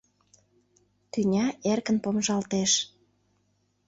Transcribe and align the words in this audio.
Тӱня 1.11 1.45
эркын 1.71 1.97
помыжалтеш. 2.03 2.71